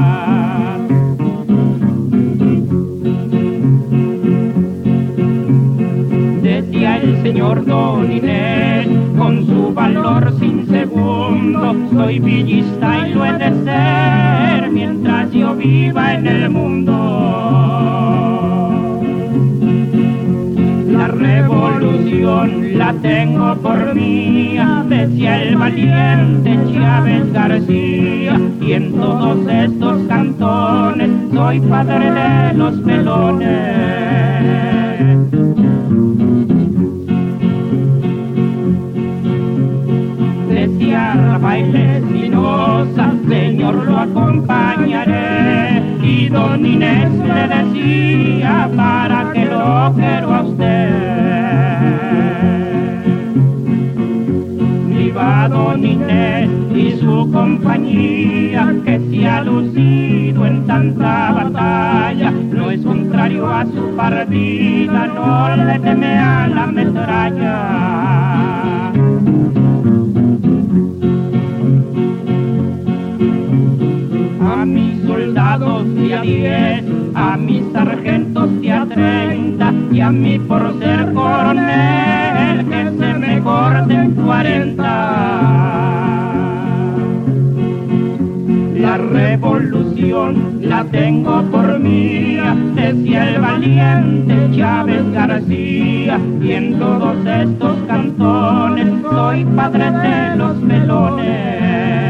[7.24, 8.88] señor Don Inés,
[9.18, 16.16] con su valor sin segundo, soy villista y lo he de ser mientras yo viva
[16.16, 18.33] en el mundo.
[21.04, 30.08] La revolución la tengo por mía, decía el valiente Chávez García, y en todos estos
[30.08, 34.14] cantones soy padre de los pelones.
[41.44, 45.84] baile Espinosa, Señor lo acompañaré.
[46.02, 50.90] Y don Inés le decía, para que lo quiero a usted.
[54.88, 62.82] Viva don Inés y su compañía, que se ha lucido en tanta batalla, no es
[62.82, 68.23] contrario a su partida, no le teme a la metralla.
[74.66, 76.84] Y a diez,
[77.16, 83.40] a mis sargentos y a treinta, y a mí por ser coronel que se me
[83.42, 84.90] corten cuarenta.
[88.76, 97.78] La revolución la tengo por mía, decía el valiente Chávez García, y en todos estos
[97.88, 102.03] cantones soy padre de los melones.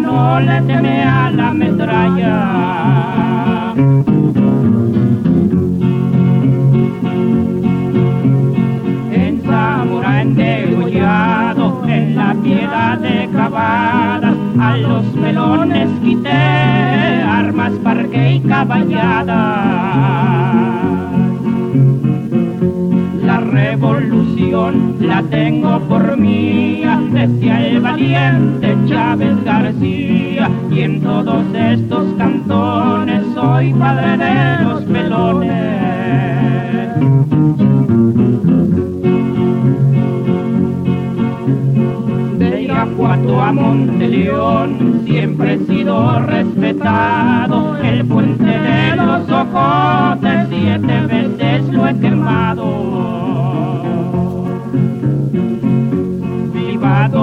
[0.00, 2.64] No le teme a la metralla.
[11.86, 19.40] en la piedra de cavadas, a los melones quité armas, parque y caballada.
[23.22, 32.14] La revolución la tengo por mía, decía el valiente Chávez García, y en todos estos
[32.18, 35.74] cantones soy padre de los melones.
[42.96, 47.76] Cuando a Monteleón siempre he sido respetado.
[47.78, 52.53] El puente de los ojotes siete veces lo he quemado.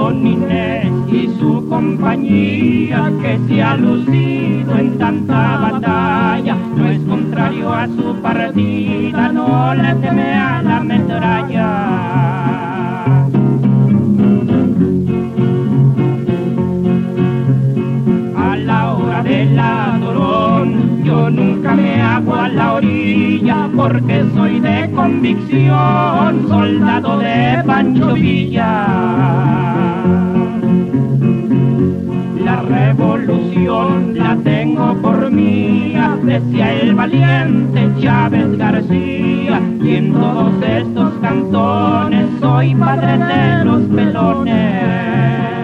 [0.02, 6.56] Don Inés y su compañía que se ha lucido en tanta batalla.
[6.74, 12.01] No es contrario a su partida, no le teme a la metralla.
[21.62, 28.86] Nunca me hago a la orilla porque soy de convicción, soldado de Pancho Villa.
[32.44, 41.12] La revolución la tengo por mía, decía el valiente Chávez García, y en todos estos
[41.20, 45.61] cantones soy padre de los pelones.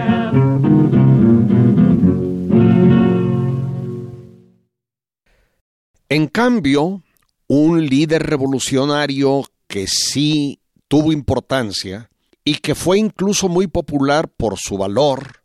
[6.39, 7.03] Cambio,
[7.47, 12.09] un líder revolucionario que sí tuvo importancia
[12.45, 15.41] y que fue incluso muy popular por su valor,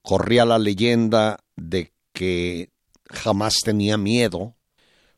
[0.00, 2.70] corría la leyenda de que
[3.06, 4.54] jamás tenía miedo,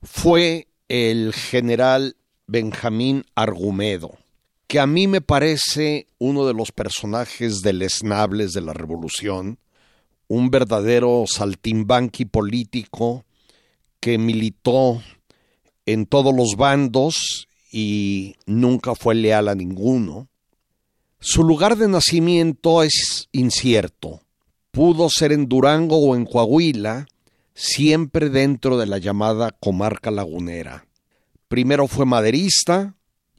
[0.00, 2.16] fue el general
[2.46, 4.16] Benjamín Argumedo,
[4.68, 9.58] que a mí me parece uno de los personajes deleznables de la revolución,
[10.28, 13.26] un verdadero saltimbanqui político
[14.00, 15.02] que militó
[15.86, 20.28] en todos los bandos y nunca fue leal a ninguno.
[21.20, 24.20] Su lugar de nacimiento es incierto.
[24.70, 27.06] Pudo ser en Durango o en Coahuila,
[27.54, 30.86] siempre dentro de la llamada comarca lagunera.
[31.48, 32.94] Primero fue maderista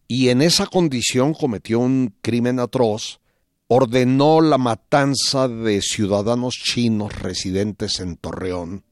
[0.07, 3.20] y en esa condición cometió un crimen atroz.
[3.68, 8.84] Ordenó la matanza de ciudadanos chinos residentes en Torreón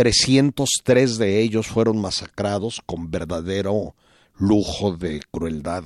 [0.00, 3.94] 303 de ellos fueron masacrados con verdadero
[4.34, 5.84] lujo de crueldad.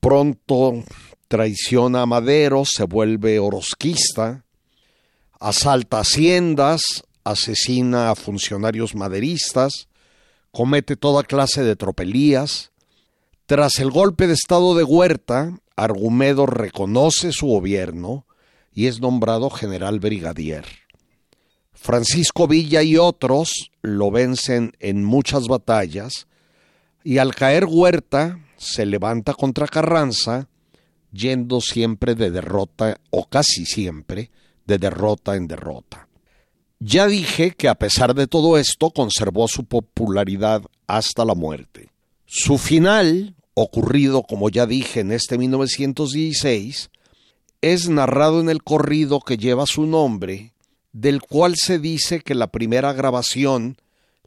[0.00, 0.82] Pronto
[1.28, 4.46] traiciona a Madero, se vuelve orosquista,
[5.38, 6.80] asalta haciendas,
[7.24, 9.88] asesina a funcionarios maderistas,
[10.50, 12.72] comete toda clase de tropelías.
[13.44, 18.24] Tras el golpe de estado de Huerta, Argumedo reconoce su gobierno
[18.72, 20.64] y es nombrado general brigadier.
[21.86, 26.26] Francisco Villa y otros lo vencen en muchas batallas
[27.04, 30.48] y al caer Huerta se levanta contra Carranza,
[31.12, 34.32] yendo siempre de derrota o casi siempre
[34.66, 36.08] de derrota en derrota.
[36.80, 41.90] Ya dije que a pesar de todo esto conservó su popularidad hasta la muerte.
[42.26, 46.90] Su final, ocurrido como ya dije en este 1916,
[47.60, 50.55] es narrado en el corrido que lleva su nombre
[50.96, 53.76] del cual se dice que la primera grabación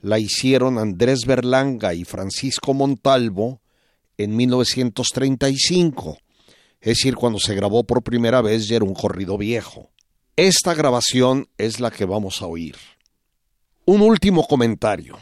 [0.01, 3.59] la hicieron Andrés Berlanga y Francisco Montalvo
[4.19, 6.19] en 1935,
[6.79, 9.89] es decir, cuando se grabó por primera vez ya era un corrido viejo.
[10.35, 12.75] Esta grabación es la que vamos a oír.
[13.85, 15.17] Un último comentario.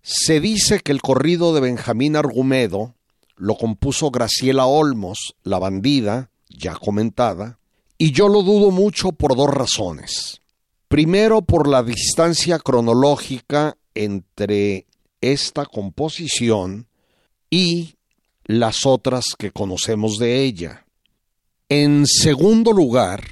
[0.00, 2.94] Se dice que el corrido de Benjamín Argumedo
[3.36, 7.58] lo compuso Graciela Olmos, la bandida, ya comentada,
[7.98, 10.40] y yo lo dudo mucho por dos razones.
[10.88, 14.86] Primero por la distancia cronológica entre
[15.20, 16.86] esta composición
[17.50, 17.96] y
[18.44, 20.86] las otras que conocemos de ella.
[21.68, 23.24] En segundo lugar,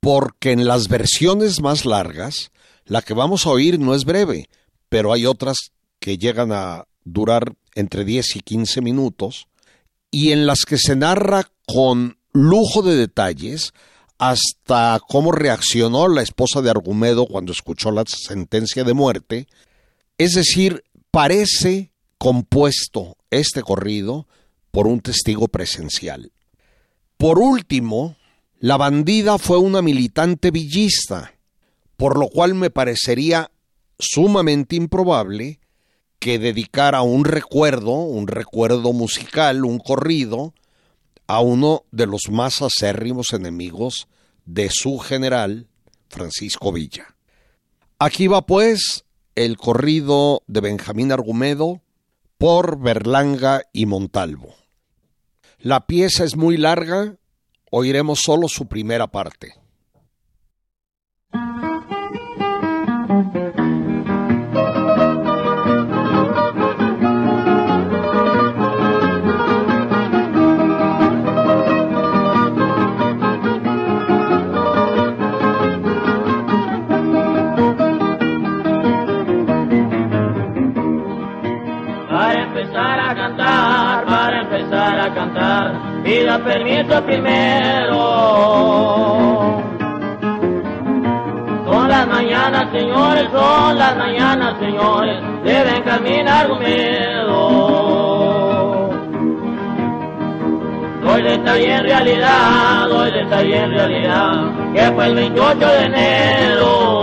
[0.00, 2.50] porque en las versiones más largas,
[2.84, 4.48] la que vamos a oír no es breve,
[4.90, 5.56] pero hay otras
[5.98, 9.48] que llegan a durar entre 10 y 15 minutos,
[10.10, 13.72] y en las que se narra con lujo de detalles
[14.20, 19.46] hasta cómo reaccionó la esposa de Argumedo cuando escuchó la sentencia de muerte.
[20.18, 24.28] Es decir, parece compuesto este corrido
[24.70, 26.32] por un testigo presencial.
[27.16, 28.14] Por último,
[28.58, 31.32] la bandida fue una militante villista,
[31.96, 33.50] por lo cual me parecería
[33.98, 35.60] sumamente improbable
[36.18, 40.52] que dedicara un recuerdo, un recuerdo musical, un corrido,
[41.30, 44.08] a uno de los más acérrimos enemigos
[44.46, 45.68] de su general,
[46.08, 47.14] Francisco Villa.
[48.00, 49.04] Aquí va pues
[49.36, 51.82] el corrido de Benjamín Argumedo
[52.36, 54.56] por Berlanga y Montalvo.
[55.60, 57.14] La pieza es muy larga,
[57.70, 59.54] oiremos solo su primera parte.
[105.02, 107.00] El 28 de enero.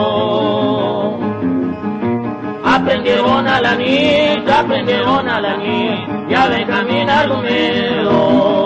[2.65, 8.57] Aprendieron a la niña, aprendieron a la niña, ya ven caminar conmigo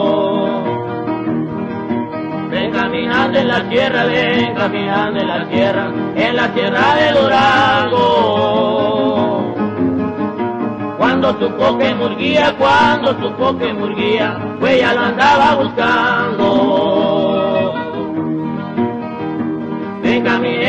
[2.72, 8.02] caminando en la tierra, ven caminando en la tierra, en la tierra de Durango.
[10.98, 16.21] Cuando supo que Murguía, cuando supo que Murguía, pues ya lo andaba buscando.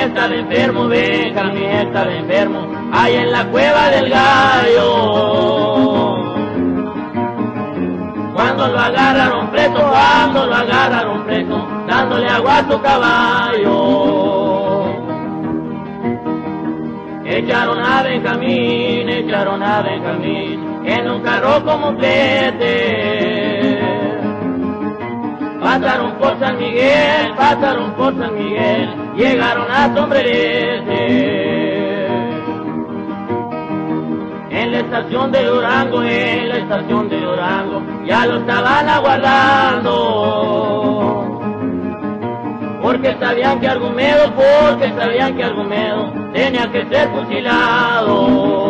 [0.02, 4.88] Mi estaba enfermo, venga mi estaba enfermo, ahí en la cueva del gallo.
[8.34, 13.76] Cuando lo agarraron preso, cuando lo agarraron preso, dándole agua a su caballo.
[17.24, 23.78] Echaron a Benjamín, echaron a Benjamín en un carro como plete.
[25.60, 31.42] Pasaron por San Miguel, pasaron por San Miguel, llegaron a Sombrerete.
[34.50, 39.92] En la estación de Durango, en la estación de Durango, ya lo estaban aguardando.
[42.82, 48.62] Porque sabían que Argumedo, porque sabían que Argumedo tenía que ser fusilado.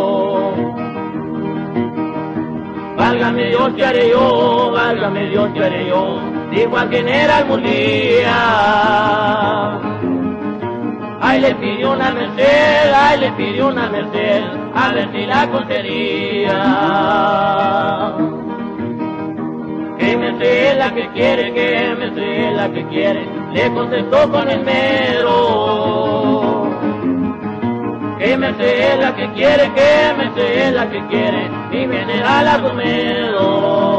[2.96, 4.70] Válgame Dios, ¿qué haré yo?
[4.72, 6.20] Válgame Dios, ¿qué haré yo?
[6.50, 8.36] Dijo a quien era el Murguía.
[11.24, 14.42] Ay, le pidió una merced, ay, le pidió una merced,
[14.74, 16.58] a ver si la conseguiría.
[19.98, 26.68] Que merced la que quiere, que merced la que quiere, le contestó con el mero.
[28.18, 33.91] Que merced la que quiere, que merced la que quiere, mi general Argumedo.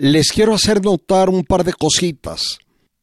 [0.00, 2.60] Les quiero hacer notar un par de cositas.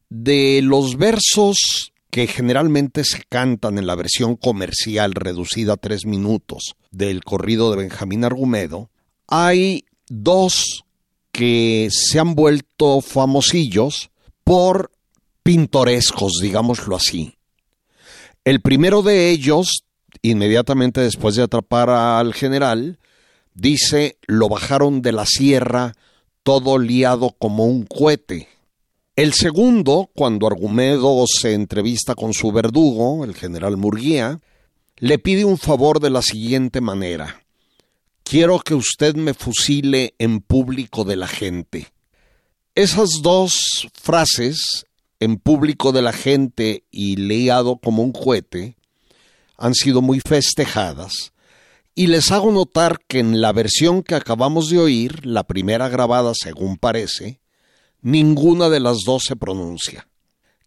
[0.08, 6.74] De los versos que generalmente se cantan en la versión comercial reducida a tres minutos
[6.90, 8.88] del corrido de Benjamín Argumedo,
[9.28, 10.86] hay dos
[11.32, 14.08] que se han vuelto famosillos
[14.42, 14.90] por
[15.42, 17.34] pintorescos, digámoslo así.
[18.42, 19.84] El primero de ellos,
[20.22, 22.98] inmediatamente después de atrapar al general,
[23.52, 25.92] dice, lo bajaron de la sierra
[26.46, 28.46] todo liado como un cohete.
[29.16, 34.38] El segundo, cuando Argumedo se entrevista con su verdugo, el general Murguía,
[34.98, 37.42] le pide un favor de la siguiente manera.
[38.22, 41.88] Quiero que usted me fusile en público de la gente.
[42.76, 44.86] Esas dos frases,
[45.18, 48.76] en público de la gente y liado como un cohete,
[49.56, 51.32] han sido muy festejadas
[51.98, 56.32] y les hago notar que en la versión que acabamos de oír, la primera grabada
[56.34, 57.40] según parece,
[58.02, 60.06] ninguna de las dos se pronuncia.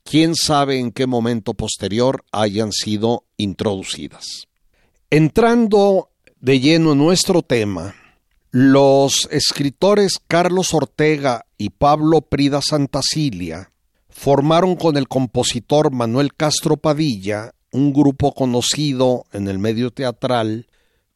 [0.04, 4.48] Quién sabe en qué momento posterior hayan sido introducidas.
[5.12, 6.10] Entrando
[6.42, 7.94] de lleno en nuestro tema,
[8.50, 13.72] los escritores Carlos Ortega y Pablo Prida Santacilia
[14.10, 20.66] formaron con el compositor Manuel Castro Padilla un grupo conocido en el medio teatral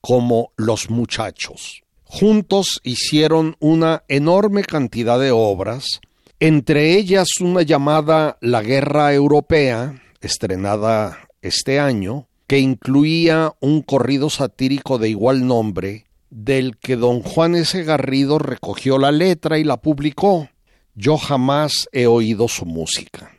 [0.06, 1.82] como Los Muchachos.
[2.04, 6.02] Juntos hicieron una enorme cantidad de obras,
[6.42, 14.98] entre ellas una llamada La Guerra Europea, estrenada este año, que incluía un corrido satírico
[14.98, 17.82] de igual nombre, del que don Juan S.
[17.84, 20.50] Garrido recogió la letra y la publicó.
[20.96, 23.32] Yo jamás he oído su música.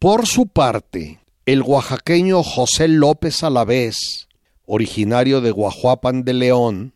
[0.00, 4.23] Por su parte, el oaxaqueño José López Alavés
[4.66, 6.94] originario de Guajuapan de León,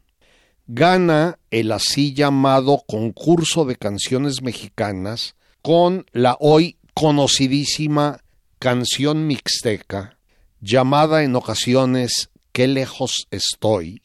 [0.66, 8.21] gana el así llamado concurso de canciones mexicanas con la hoy conocidísima
[8.59, 10.19] canción mixteca,
[10.61, 14.03] llamada en ocasiones Qué lejos estoy,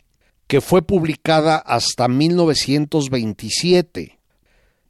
[0.47, 4.20] que fue publicada hasta 1927.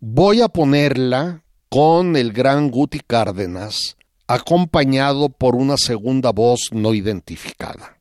[0.02, 3.96] Voy a ponerla con el gran Guti Cárdenas,
[4.28, 7.93] acompañado por una segunda voz no identificada.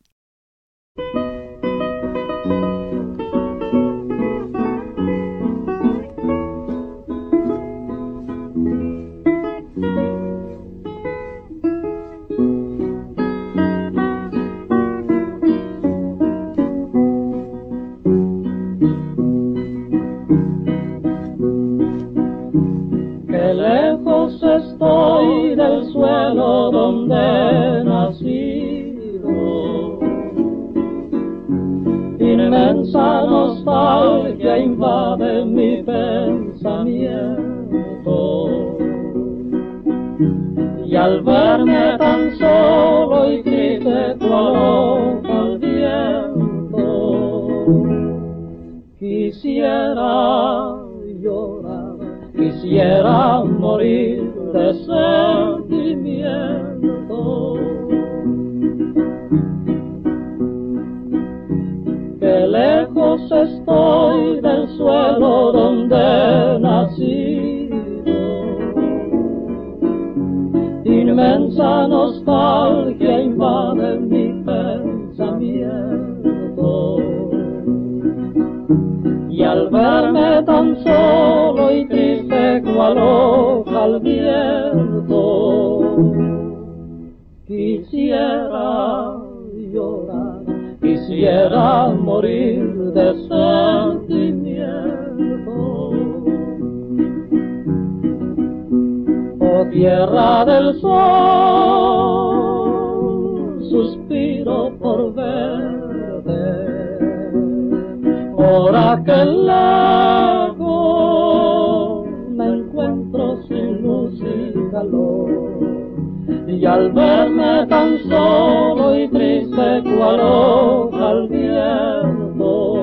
[116.62, 122.76] Y al verme tan solo y triste cual hoja al viento,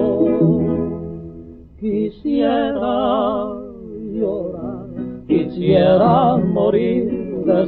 [1.80, 3.54] quisiera
[4.12, 4.86] llorar,
[5.30, 7.10] quisiera morir
[7.46, 7.68] de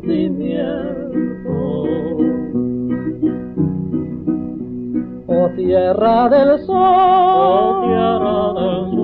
[0.00, 0.42] sentimiento.
[5.28, 9.01] Oh tierra del sol, oh tierra del sol,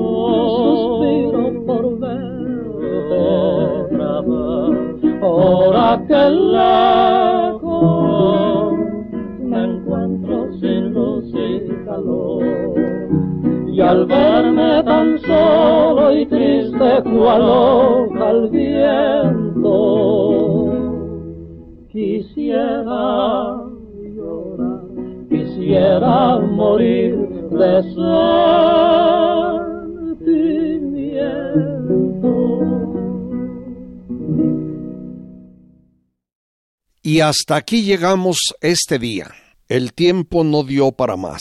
[5.41, 6.31] Ahora que
[7.55, 7.73] lejos
[9.39, 12.43] me encuentro sin luz y calor.
[13.73, 19.69] Y al verme tan solo y triste cual hoja al viento,
[21.93, 23.63] quisiera
[24.17, 24.81] llorar
[25.29, 27.17] quisiera morir
[27.51, 27.83] de
[37.09, 39.35] Y hasta aquí llegamos este día.
[39.67, 41.41] El tiempo no dio para más.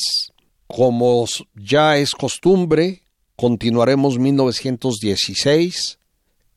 [0.66, 3.04] Como ya es costumbre,
[3.36, 6.00] continuaremos 1916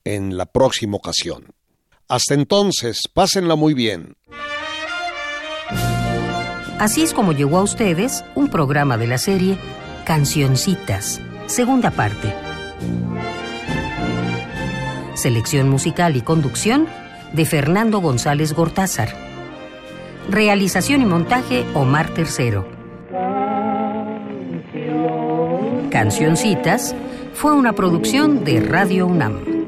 [0.05, 1.47] en la próxima ocasión.
[2.07, 4.15] Hasta entonces, pásenla muy bien.
[6.79, 9.59] Así es como llegó a ustedes un programa de la serie
[10.05, 12.33] Cancioncitas, segunda parte.
[15.17, 16.87] Selección musical y conducción
[17.33, 19.11] de Fernando González Gortázar.
[20.29, 22.67] Realización y montaje Omar Tercero.
[25.91, 26.95] Cancioncitas
[27.35, 29.60] fue una producción de Radio UNAM.